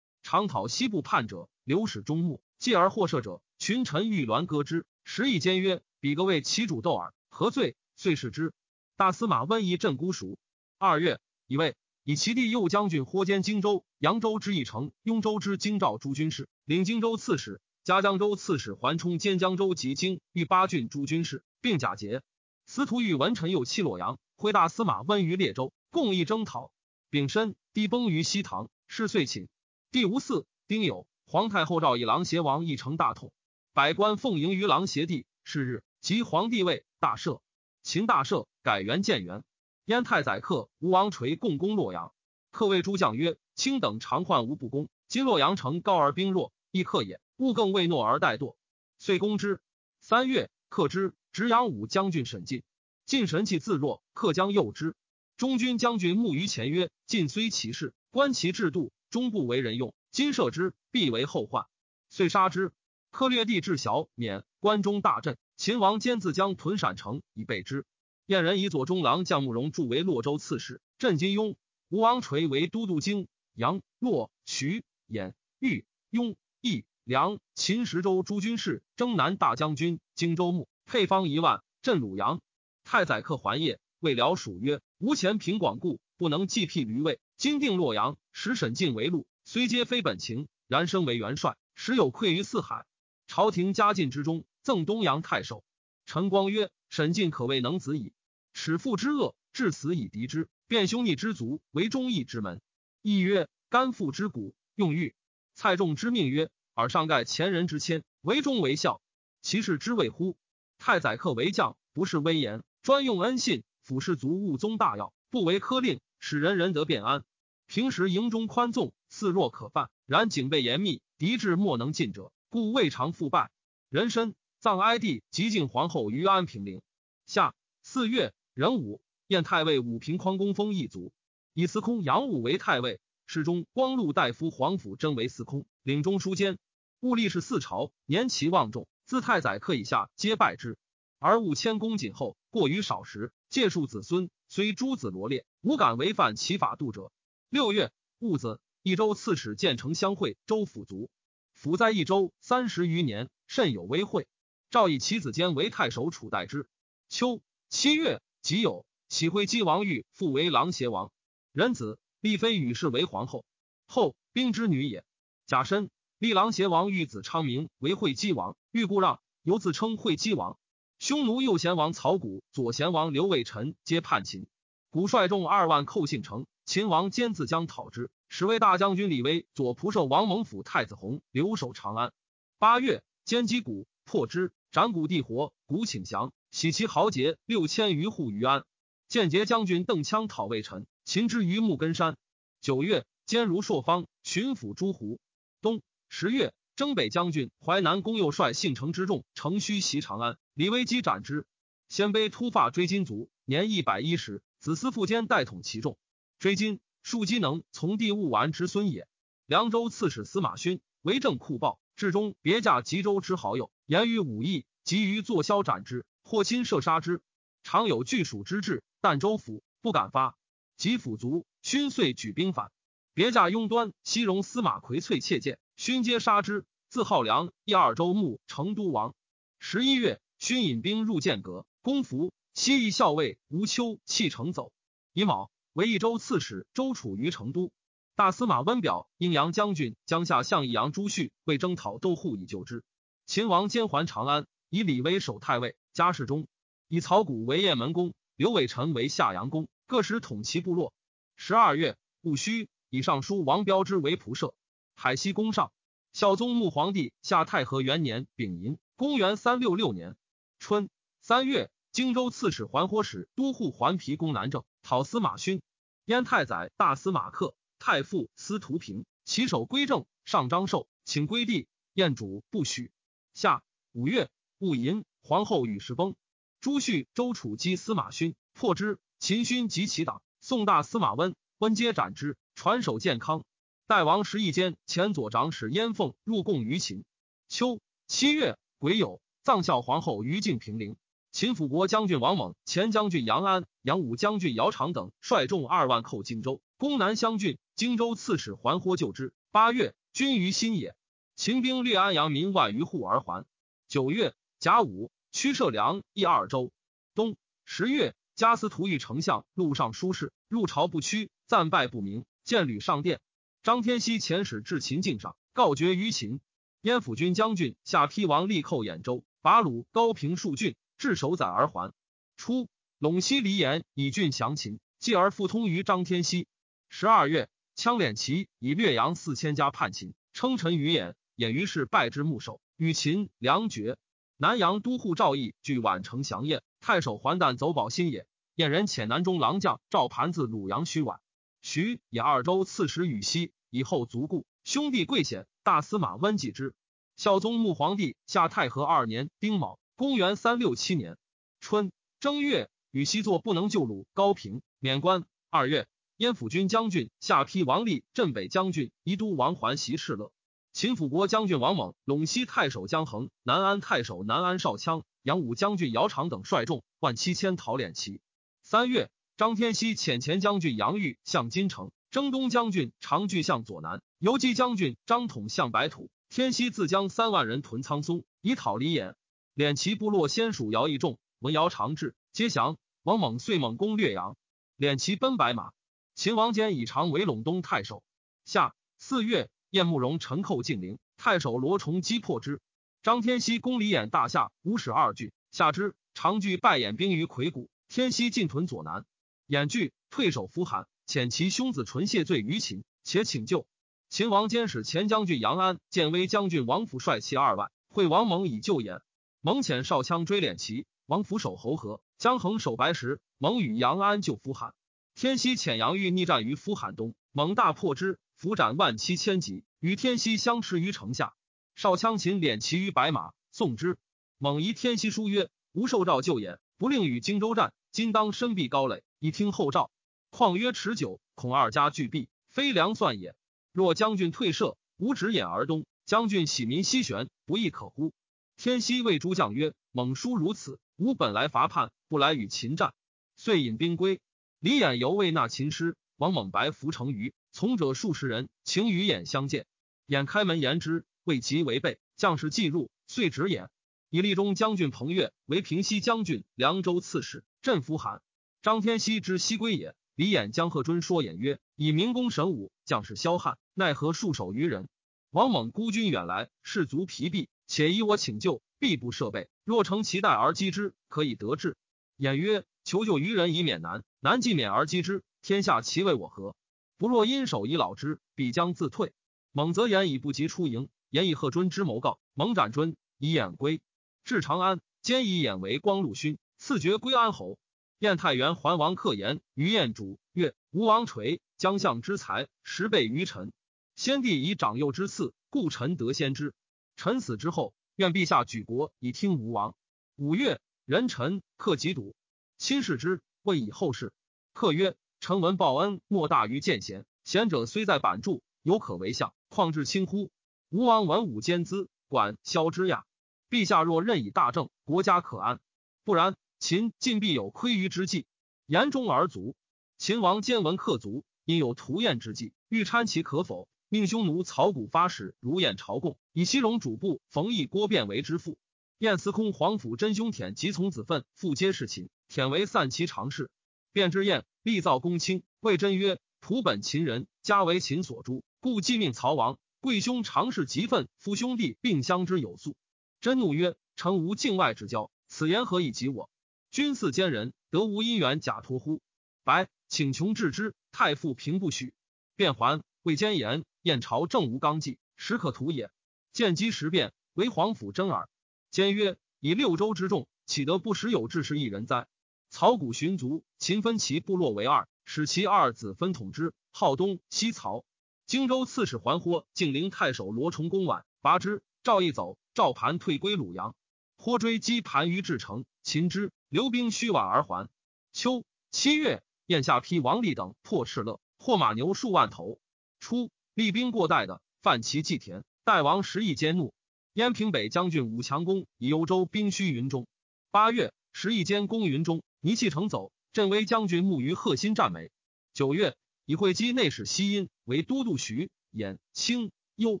[0.30, 4.84] 常讨西部叛者，留使中目，继而获赦者，群臣欲鸾歌之。
[5.02, 8.52] 时以坚曰：‘彼各为其主斗耳，何罪？’遂释之。
[8.94, 10.38] 大司马温仪镇孤熟。
[10.76, 22.20] 二月，以为以其弟右将军豁兼荆州、扬州之一城，雍州之京兆诸军事，领荆州刺史，加江州刺史，桓冲兼江州及京豫八郡诸军事，并假节。
[22.66, 26.70] 司徒与文臣又弃洛阳，挥大司马温于列州，共议征讨。
[27.08, 29.48] 丙申，帝崩于西堂，是岁寝。
[29.90, 33.32] 第无嗣，丁酉，皇太后诏以狼邪王一成大统，
[33.72, 35.24] 百官奉迎于狼邪帝。
[35.44, 37.40] 是日，即皇帝位，大赦。
[37.82, 39.44] 秦大赦，改元建元。
[39.86, 42.12] 燕太宰客吴王垂共攻洛阳，
[42.50, 47.18] 客谓诸将曰：“卿等常患无不攻，今洛阳城高而兵弱，亦克也。
[47.38, 48.56] 勿更为诺而怠惰。”
[49.00, 49.62] 遂攻之。
[50.00, 51.14] 三月，克之。
[51.32, 52.62] 直阳武将军沈进，
[53.06, 54.94] 晋神气自若，克将诱之。
[55.38, 59.94] 中军将军慕于前曰：“晋虽其事，观其制度，终不为人用。
[60.10, 61.66] 今赦之，必为后患。”
[62.10, 62.72] 遂杀之。
[63.10, 65.38] 克略地至小免，关中大震。
[65.56, 67.86] 秦王坚自将屯陕城以备之。
[68.26, 71.56] 燕人以左中郎将慕容铸为洛州刺史，镇金庸。
[71.88, 80.68] 吴王垂为都督京阳洛徐兖豫雍益梁秦十州诸军事，征南大将军荆州牧。
[80.84, 82.42] 配方一万，镇鲁阳。
[82.84, 87.20] 太宰客还业，未辽蜀曰：“吾前平广固，不能继辟驴位。
[87.38, 92.84] 今定洛阳，使沈进为禄，虽皆非本情，然升为元帅，实有愧于四海。
[93.28, 95.62] 朝廷嘉靖之中，赠东阳太守。
[96.04, 98.12] 陈光曰：沈进可谓能子矣。
[98.54, 102.60] 耻父之恶，至死以敌之，变兄弟之族，为忠义之门。
[103.02, 105.14] 亦曰：甘父之骨，用玉。
[105.54, 109.00] 蔡仲之命曰：尔上盖前人之谦，为忠为孝，
[109.42, 110.36] 其事之谓乎？”
[110.76, 117.24] 太宰客为将，不是威严，专用恩信，俯视族务宗大要，不为苛令，使人人得便安。
[117.68, 123.50] 平时营中宽纵，似若可犯，然警备严密，敌至莫能进者，故未尝复败。
[123.90, 126.80] 人参葬哀帝及晋皇后于安平陵。
[127.26, 131.12] 下四月壬午，燕太尉武平匡公封一族，
[131.52, 136.58] 以司空杨武为太尉，侍中光禄大夫皇甫征为司空，领中书监。
[137.00, 138.88] 务立是四朝，年其望重。
[139.04, 140.78] 自太宰客以下，皆拜之。
[141.18, 147.12] 而务谦恭谨后，过于少时，借数子孙，虽诸子罗列，无敢违犯其法度者。
[147.50, 151.08] 六月戊子，益州刺史建成相会，州府卒。
[151.54, 154.28] 府在益州三十余年，甚有威惠。
[154.68, 156.68] 诏以其子坚为太守，楚代之。
[157.08, 161.10] 秋七月己酉，启徽姬王玉复为郎邪王，
[161.52, 163.46] 仁子立妃与氏为皇后。
[163.86, 165.02] 后兵之女也。
[165.46, 165.88] 甲申。
[166.18, 170.58] 立郎邪王玉子昌明为会稽王，欲故让，由自称会稽王。
[170.98, 174.48] 匈奴右贤王曹谷、左贤王刘伟臣皆叛秦，
[174.90, 182.12] 古率众二万寇信城，秦王坚自将讨之，使为大将军李威、左仆射王猛府太子弘留守长安。
[182.58, 188.66] 八月，兼击鼓破之，斩谷地活，鼓请降，喜其豪杰六千余户于安。
[189.08, 192.18] 间节将军邓羌讨魏臣，擒之于木根山。
[192.60, 195.20] 九月，兼如朔方巡抚诸胡。
[195.62, 201.46] 冬十月，征北将军淮南公右帅信城之众乘虚袭长安，李威击斩之。
[201.88, 205.96] 鲜卑突发追金族，年一百一十，子思父坚代统其众。
[206.38, 209.08] 追金庶机能从弟勿完之孙也。
[209.46, 217.22] 凉州刺史司马勋为政酷暴，至中别驾吉州之好友，言于武义，急于坐销斩之，或亲射杀之。
[217.64, 220.36] 常有拒蜀之志，但州府不敢发。
[220.76, 222.70] 及府卒，勋遂举兵反。
[223.14, 226.64] 别驾拥端西戎司马魁翠窃见，勋皆杀之。
[226.88, 229.14] 自号梁，一二州牧，成都王。
[229.58, 232.32] 十一月，勋引兵入剑阁，攻服。
[232.54, 234.72] 西邑校尉吴秋弃城走。
[235.12, 237.70] 乙卯，为益州刺史，周处于成都。
[238.16, 242.82] 大司马温表、阴阳将军江夏向义阳朱旭为征讨窦护以救之。
[243.26, 246.48] 秦王兼还长安，以李威守太尉，家世中。
[246.88, 250.92] 以曹谷为雁门公，刘伟臣为夏阳公，各使统其部落。
[251.36, 254.54] 十二月，戊戌，以尚书王彪之为仆射。
[254.96, 255.70] 海西宫上，
[256.12, 260.16] 孝宗穆皇帝下太和元年丙寅，公元三六六年
[260.58, 260.88] 春
[261.20, 265.60] 三月，荆州刺史桓火使都护桓皮攻南郑，讨司马勋。
[266.04, 271.66] 燕太宰大司马克、太傅司徒平起手归正，上张寿，请归地。
[271.94, 272.92] 燕主不许。
[273.34, 276.14] 下五月，戊寅，皇后与世崩。
[276.60, 279.00] 朱旭、周楚击司马勋，破之。
[279.18, 282.36] 秦勋及其党，宋大司马温、温皆斩之。
[282.54, 283.42] 传首健康。
[283.88, 287.02] 代王时一间，前左长史燕凤入贡于秦。
[287.48, 290.94] 秋七月癸酉，葬孝皇后于敬平陵。
[291.38, 297.58] 秦辅国将军王猛、前将军杨安、杨武将军姚长等率众二万寇荆州，攻南乡郡。
[297.76, 299.32] 荆州刺史桓豁救之。
[299.52, 300.96] 八月，军于新野。
[301.36, 303.46] 秦兵掠安阳民万余户而还。
[303.86, 305.12] 九月甲午。
[305.30, 306.72] 屈射梁益二州。
[307.14, 312.24] 冬十月，加司徒遇丞相，路上书事，入朝不屈，暂拜不明。
[312.42, 313.20] 见吕上殿。
[313.62, 316.40] 张天锡遣使至秦境上，告绝于秦。
[316.80, 321.92] 燕府军将军下邳王立寇兖州，拔鲁、高平数郡，至守宰而还。
[322.36, 322.68] 初，
[323.00, 326.46] 陇西黎延以郡降秦，继而复通于张天锡。
[326.88, 333.96] 十二月，羌敛齐以略阳四千家叛秦，称臣于兖，兖于是败之牧守，与秦梁绝。
[334.36, 338.26] 南阳都护赵义据宛城降燕，太守还旦走保新野。
[338.54, 341.18] 燕人遣南中郎将赵盘自鲁阳虚宛。
[341.62, 346.74] 徐以二州刺史羽西以后卒故，兄弟贵显，大司马温继之。
[347.16, 351.18] 孝宗穆皇帝下太和二年丁卯，公元三六七年
[351.58, 355.24] 春正月，羽西作不能救鲁高平，免官。
[355.50, 360.30] 二月，燕府军将军下邳王立镇北将军宜都王桓袭敕勒。
[360.72, 368.20] 秦辅国将军王猛、陇西太守姜衡、南安太守南安少羌、杨武将军姚长等率众万七千讨敛齐。
[368.62, 376.08] 三月，张天锡遣前将军杨玉向金城，征东将军长据向左南，游击将军张统向白土。
[376.28, 379.16] 天锡自将三万人屯苍松，以讨李衍。
[379.58, 382.78] 敛齐部落先属姚义众，闻姚长治，皆降。
[383.02, 384.36] 王猛遂猛攻略阳，
[384.78, 385.72] 敛齐奔白马。
[386.14, 388.04] 秦王坚以长为陇东太守。
[388.44, 389.50] 下四月。
[389.70, 392.60] 燕慕容陈寇晋陵，太守罗崇击破之。
[393.02, 395.96] 张天锡攻李兖大夏五使二郡，下之。
[396.14, 399.04] 长据败兖兵于魁谷，天锡进屯左南。
[399.48, 403.66] 兖惧，退守扶韩，遣其兄子纯谢罪于秦，且请救。
[404.08, 409.00] 秦王坚使前将军杨安、建威将军王府率其二万，会王猛以救兖。
[409.40, 413.20] 蒙遣少羌追敛齐，王府守侯河，姜衡守白石。
[413.38, 414.74] 蒙与杨安救夫韩。
[415.14, 418.18] 天锡遣杨玉逆战于夫韩东，蒙大破之。
[418.34, 421.34] 伏斩万七千级，与天锡相持于城下。
[421.76, 423.96] 少羌秦敛骑于白马，送之。
[424.38, 427.72] 猛疑天锡书曰：“吾受诏救也，不令与荆州战。
[427.92, 429.92] 今当身避高垒，以听后诏。
[430.30, 433.36] 况曰持久，恐二家俱毙，非良算也。
[433.72, 435.86] 若将军退射，吾直眼而东。
[436.06, 438.12] 将军喜民西悬，不亦可乎？”
[438.58, 442.92] 天锡谓诸将曰：“猛叔如此，吾本来伐叛，不来与秦战。”
[443.38, 444.20] 遂引兵归。
[444.58, 447.32] 李衍犹未纳秦师，王猛白伏成于。
[447.52, 449.68] 从者数十人，请与偃相见。
[450.08, 452.00] 偃开门言之，谓其违背。
[452.16, 453.68] 将士既入，遂止偃。
[454.10, 458.20] 以立中将军彭越为平西将军、凉州刺史，镇扶韩。
[458.60, 459.94] 张天锡之西归也。
[460.16, 464.88] 李偃将贺尊说演曰：“以明公神武，将士骁悍，奈何束手于人？
[465.30, 469.48] 王猛孤军远来，士卒疲弊，且以我请救，必不设备。
[469.62, 471.76] 若乘其待而击之，可以得志。”
[472.18, 476.56] 偃曰：“求救于人以免难，难既免而击之，天下其为我何？”
[476.98, 479.12] 不若因守以老之，必将自退。
[479.52, 482.18] 猛则言以不及出营，言以贺尊之谋告。
[482.34, 483.80] 猛斩尊，以眼归
[484.24, 487.58] 至长安，兼以眼为光禄勋，赐爵归安侯。
[487.98, 493.52] 燕太原桓王克言于燕主曰：“吴王垂将相之才，十倍于臣。
[493.94, 496.54] 先帝以长幼之赐，故臣得先之。
[496.98, 499.76] 臣死之后，愿陛下举国以听吴王。”
[500.18, 502.16] 五月，人臣克己笃，
[502.56, 504.12] 亲视之，谓以后事。
[504.52, 510.32] 克曰：“臣闻报恩莫大于见贤，贤者虽在板柱，犹可为相，况至亲乎？”
[510.70, 513.06] 吴王文武兼资，管萧之亚。
[513.48, 515.58] 陛下若任以大政，国家可安；
[516.02, 518.26] 不然，秦晋必有亏于之计。
[518.66, 519.54] 言中而足。
[519.98, 523.68] 秦王兼闻克族，因有屠燕之计，欲参其可否？
[523.90, 528.58] 命匈奴曹谷发使如燕朝贡，以西戎主簿冯异郭卞为之父。
[528.98, 532.10] 燕司空皇甫真兄舔及从子奋，复皆是秦。
[532.28, 533.50] 舔为散骑常侍。
[533.92, 539.58] 卞之燕立造公卿，谓真曰：“仆本秦人，家为秦所诛，故既命曹王。
[539.80, 542.76] 贵兄常侍疾愤，夫兄弟并相之有素。”
[543.22, 546.28] 真怒曰：“臣无境外之交，此言何以及我？
[546.70, 549.00] 君似奸人，得无姻缘假托乎？”
[549.44, 551.94] 白请穷治之，太傅平不许。
[552.36, 555.90] 卞还谓奸言：“燕朝正无纲纪，实可图也。”
[556.34, 558.28] 见机时变，为皇甫真耳。
[558.70, 562.06] 坚曰：“以六州之众，岂得不时有志士一人哉？”
[562.50, 567.86] 曹谷寻族，秦分其部落为二，使其二子分统之，号东西曹。
[568.26, 572.36] 荆州刺史桓豁，晋陵太守罗崇公晚拔之，赵义走。
[572.52, 573.74] 赵盘退归鲁阳，
[574.18, 576.30] 豁追击盘于至城，擒之。
[576.50, 577.70] 留兵虚晚而还。
[578.12, 582.58] 秋七月，燕下邳王立等破赤勒，获马牛数万头。
[583.00, 586.72] 初，厉兵过代的犯其祭田，代王时亦兼怒。
[587.12, 590.06] 燕平北将军武强公以幽州兵虚云中。
[590.52, 593.10] 八月，时亦兼攻云中，泥弃城走。
[593.32, 595.10] 镇威将军慕于贺新战美。
[595.54, 599.50] 九月，以会稽内史西阴为都督徐兖清。
[599.74, 600.00] 幽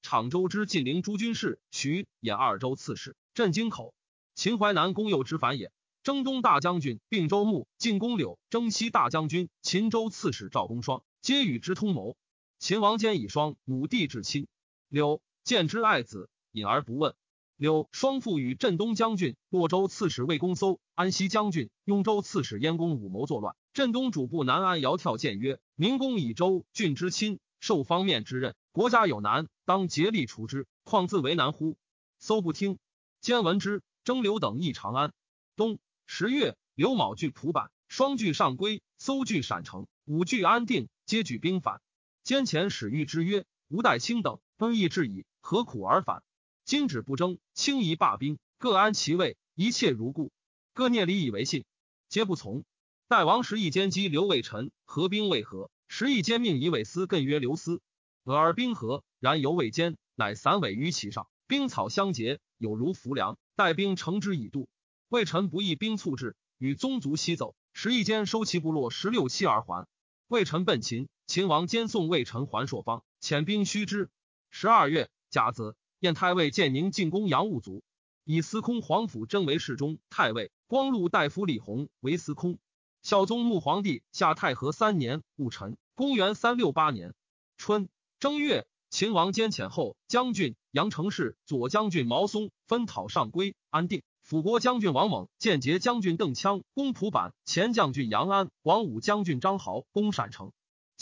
[0.00, 3.92] 长州之晋陵诸军事，徐兖二州刺史，镇京口。
[4.34, 5.70] 秦淮南公右之反也。
[6.02, 12.16] 征东大将军并州牧进攻柳，征西大将军秦州刺史赵公双，皆与之通谋。
[12.64, 14.46] 秦王坚以双母弟至亲，
[14.88, 17.14] 柳见之爱子，隐而不问。
[17.56, 23.54] 柳双父与镇东将军洛州刺史魏公搜、安西将军雍州刺史燕公武谋作乱。
[23.74, 31.76] 镇东主簿南安窈跳谏曰：“明公以州郡之亲，受方面之任，国家有难。”当竭力除之，况自为难乎？
[32.18, 32.78] 搜不听。
[33.20, 35.12] 兼闻之，征刘等诣长安。
[35.54, 41.82] 冬十月，刘卯据蒲坂，双据上归，搜据陕城，五据安定，皆举兵反。
[42.24, 46.22] 兼遣使谕之曰：“吾待卿等奔逸至矣，何苦而反？
[46.64, 50.32] 今止不争，轻夷罢兵，各安其位，一切如故。
[50.72, 51.66] 各聂礼以为信，
[52.08, 52.64] 皆不从。
[53.08, 55.70] 代王时，一兼击刘卫臣，合兵为何？
[55.86, 57.82] 时一兼命以韦斯更曰刘思。
[58.24, 63.36] 俄而兵合。”然犹未坚，乃散尾于其上，兵草相结，有如浮梁。
[63.54, 64.66] 待兵乘之以度。
[65.08, 67.54] 魏臣不意兵促至，与宗族西走。
[67.74, 69.86] 时一间收其部落十六七而还。
[70.26, 74.10] 魏臣奔秦，秦王兼送魏臣还朔方，遣兵须之。
[74.50, 77.82] 十二月甲子，燕太尉建宁进攻杨务族，
[78.24, 82.58] 以司空皇甫真为侍中太尉，光禄大夫李弘为司空。
[83.02, 87.14] 孝宗穆皇帝下太和三年戊辰，公元三六八年
[87.56, 87.88] 春
[88.20, 88.66] 正月。
[88.90, 100.52] 秦王兼遣后将军杨成氏、左将军毛松分讨上归、安定；辅国将军王猛、间节将军邓羌攻蒲坂；前将军杨安、王武将军张豪攻陕城。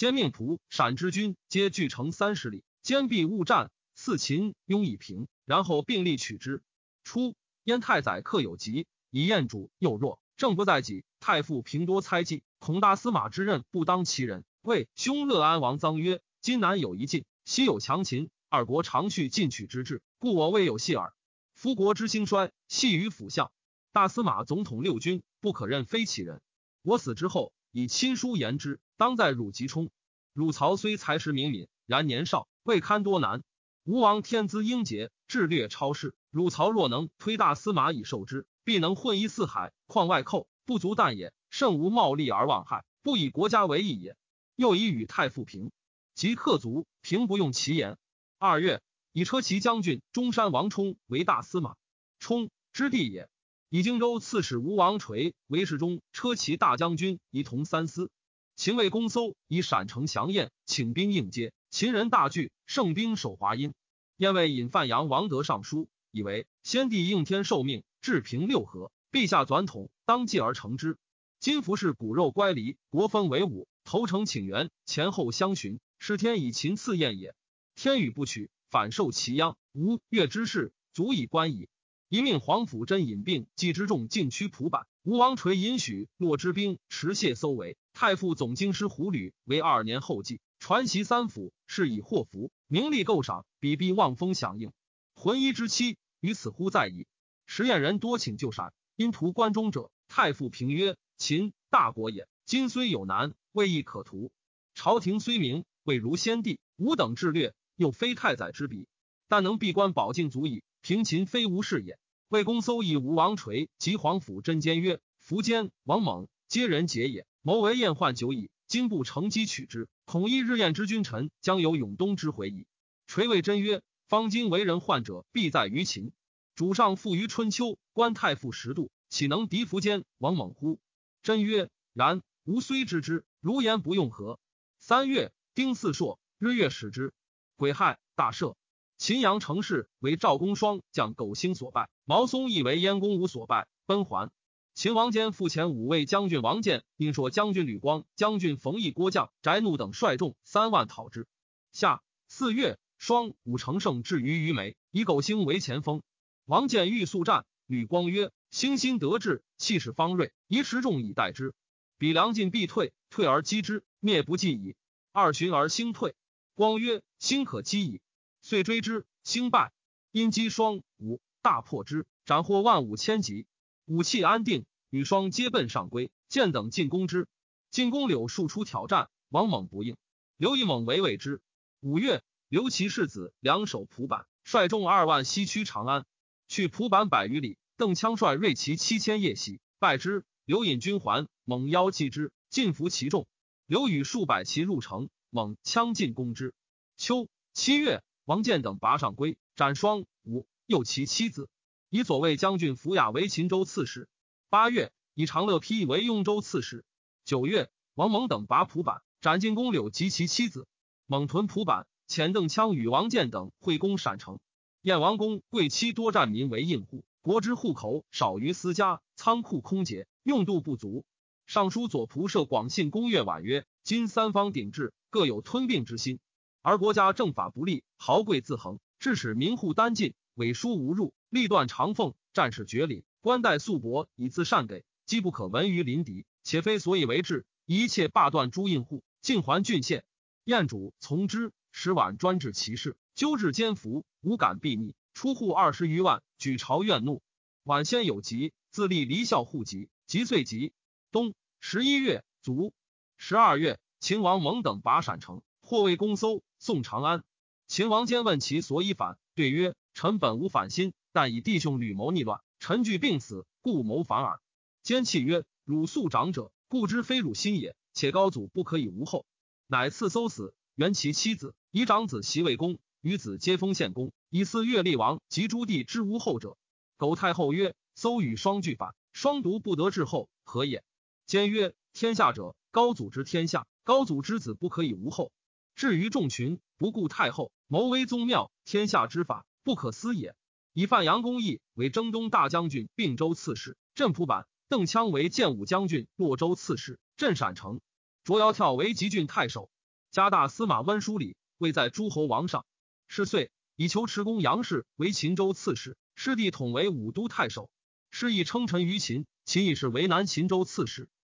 [0.02, 3.70] 兼命仆、陕之军皆聚城三十里，坚壁勿战。
[3.94, 6.60] 四秦拥以平，然后并力取之。
[7.04, 11.04] 初，燕太宰克有疾，以燕主又弱，政不在己。
[11.20, 21.14] 太傅平多猜忌，恐大司马之任不当其人，谓兄乐安王臧曰：“今南有一晋。”西有强秦，二国常续进取之志，故我未有戏耳。
[21.54, 23.52] 夫国之兴衰，系于辅相。
[23.92, 26.42] 大司马总统六军，不可任非其人。
[26.82, 29.88] 我死之后，以亲书言之，当在汝吉冲。
[30.34, 33.42] 汝曹虽才识明敏，然年少，未堪多难。
[33.84, 36.14] 吴王天资英杰，智略超世。
[36.30, 41.32] 汝曹若能推大司马以受之，必能混一四海，况外寇不足惮也。
[41.48, 44.16] 甚无冒利而忘害，不以国家为义也。
[44.54, 45.72] 又以与太傅平。
[46.14, 47.96] 及克族，平不用其言。
[48.38, 51.76] 二月，以车骑将军中山王冲为大司马，
[52.18, 53.30] 冲之弟也。
[53.74, 58.10] 以荆州刺史吴王垂为侍中，车骑大将军，仪同三司。
[58.54, 61.54] 秦魏公搜以陕城降燕，请兵应接。
[61.70, 63.72] 秦人大惧，胜兵守华阴。
[64.18, 70.98] 燕魏引范阳王德上书，以为先帝应天受命，治平六合，陛下转统，当继而成之。
[71.40, 75.80] 今服是骨肉乖离，国分为五，投诚请援，前后相寻。
[75.98, 77.34] 是天以秦赐燕也，
[77.74, 79.56] 天与不取，反受其殃。
[79.72, 81.70] 吴越之事，足以观矣。
[82.12, 84.86] 一命皇甫真引病，季之众进趋蒲坂。
[85.02, 87.78] 吴王垂引许洛之兵持械搜围。
[87.94, 94.72] 太傅总京师胡吕为二年后继，传习三府，是以祸福，名利构赏，比必望风响应。
[95.14, 97.06] 浑一之妻于此乎在矣。
[97.46, 104.30] 时燕人多请救闪，因图关中者，太傅平曰：“秦大国也，今虽有难，未易可图。
[104.74, 106.60] 朝廷虽明，未如先帝。
[106.76, 108.86] 吾等智略，又非太宰之比，
[109.28, 110.62] 但能闭关保境足矣。
[110.82, 111.98] 平秦非无事也。”
[112.32, 118.50] 魏公搜以吴王垂及皇甫真奸曰：“苻坚、王猛皆人杰也，谋为燕患久矣。
[118.66, 122.66] 今不乘机取之，恐一日燕之君臣将有永东之悔矣。”
[123.06, 126.10] 垂谓真曰：“方今为人患者，必在于秦。
[126.54, 130.80] 主上富于春秋，官太傅十度，岂能敌苻坚、王猛乎？”
[131.22, 132.22] 真曰：“然。
[132.44, 134.40] 吾虽知之，如言不用何？”
[134.80, 137.12] 三月，丁巳朔，日月始之。
[137.56, 138.54] 癸亥，大赦。
[139.02, 144.30] 秦阳城市为赵公双将苟兴所败，毛松亦为燕公武所败，奔还。
[144.74, 151.26] 秦王坚复前五位将军王建、因说将军吕光、将军冯异、郭将翟怒等率众三万讨之。
[151.72, 156.04] 夏四月，双武成胜至于虞眉，以苟兴为前锋。
[156.44, 161.54] 王建欲速战，吕光曰：“兴心得志，气势方锐，宜持众以待之。
[161.98, 164.76] 彼梁进必退，退而击之，灭不计矣。
[165.10, 166.14] 二旬而兴退。
[166.54, 168.00] 光曰：兴可击矣。”
[168.42, 169.72] 遂追之，兴败，
[170.10, 173.46] 因击双武，大破之，斩获万五千级。
[173.84, 176.10] 武器安定，女双皆奔上归。
[176.28, 177.28] 见等进攻之，
[177.70, 179.96] 进攻柳树出挑战，王猛不应。
[180.36, 181.40] 刘以猛为谓之。
[181.80, 186.04] 五月，刘琦世子两手蒲坂，率众二万西驱长安，
[186.48, 187.58] 去蒲坂百余里。
[187.76, 190.24] 邓羌率锐骑七千夜袭，败之。
[190.44, 193.28] 刘引军还，猛邀击之，尽服其众。
[193.66, 196.54] 刘与数百骑入城，猛羌进攻之。
[196.96, 198.02] 秋七月。
[198.24, 201.48] 王建等拔上归，斩双五，诱其妻子，
[201.90, 204.08] 以左卫将军符雅为秦州刺史。
[204.48, 206.84] 八月，以长乐丕为雍州刺史。
[207.24, 210.68] 九月，王猛等拔蒲坂，斩进公柳及其妻子。
[211.06, 214.38] 猛屯蒲坂，遣邓羌与王建等会攻陕城。
[214.82, 221.04] 燕王公贵戚多占民为印户，国之户口少于私家，仓库空竭，用度不足。
[221.46, 226.20] 尚书左仆射广信公越婉曰：今三方鼎峙，各有吞并之心。
[226.62, 240.04] 而国家政法不立，豪贵自横，致使民户单尽，伪书无入，立断长凤，战士绝礼，官代素薄以自善给，机不可闻于邻敌，且非所以为治，一切罢断诸印户，尽还郡县。
[240.44, 247.22] 燕主从之，使晚专治其事，纠治奸服，无敢避逆，出户二十余万，举朝怨怒。
[247.64, 250.72] 晚先有疾，自立离校户籍，即岁疾。
[251.10, 252.72] 冬十一月卒。
[253.16, 255.42] 十二月，秦王蒙等拔陕城，
[255.72, 256.42] 或为公搜。
[256.58, 257.24] 宋长安，
[257.66, 264.42] 秦王坚问其所以反，对曰：“臣本无反心，但以弟兄吕谋逆乱，臣惧病死，故谋反耳。”
[264.84, 267.74] 坚泣曰：“汝素长者，故知非汝心也。
[267.94, 269.24] 且高祖不可以无后，
[269.66, 276.58] 乃赐搜死，原其妻子，以长子袭魏公，与子皆封献公，以嗣越厉王及诸弟之无后者。”
[277.00, 280.84] 苟太后曰：“搜与双俱反，双独不得至后，何也？”
[281.24, 285.32] 坚曰：“天下者，高祖之天下，高祖之子不可以无后。”
[285.74, 290.34] 至于众群，不顾太后，谋威宗庙，天下之法不可思也。
[290.72, 297.78] 以范阳公义为征东大将军，并州刺史，镇蒲坂；邓羌为建武将军，洛州刺史，镇陕城；
[298.24, 299.68] 卓瑶跳为吉郡太守，
[300.10, 302.64] 加大司马温书礼，位在诸侯王上。
[303.06, 307.68] 是岁，以求持公杨氏为秦州刺史，师弟统为武都太守。
[308.10, 311.08] 师亦称臣于秦，秦亦是为南秦州刺史。